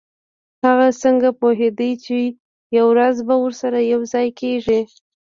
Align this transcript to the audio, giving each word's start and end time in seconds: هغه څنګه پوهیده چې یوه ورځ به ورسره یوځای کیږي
هغه 0.63 0.87
څنګه 1.03 1.29
پوهیده 1.39 1.89
چې 2.05 2.17
یوه 2.77 2.89
ورځ 2.91 3.15
به 3.27 3.35
ورسره 3.43 3.79
یوځای 3.93 4.27
کیږي 4.39 4.79